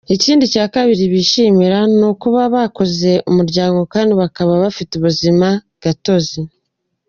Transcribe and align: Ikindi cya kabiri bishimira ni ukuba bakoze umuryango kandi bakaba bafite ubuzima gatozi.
Ikindi 0.15 0.43
cya 0.53 0.65
kabiri 0.73 1.03
bishimira 1.13 1.79
ni 1.97 2.05
ukuba 2.11 2.41
bakoze 2.55 3.11
umuryango 3.29 3.79
kandi 3.93 4.11
bakaba 4.21 4.51
bafite 4.63 4.91
ubuzima 4.95 5.47
gatozi. 5.83 6.39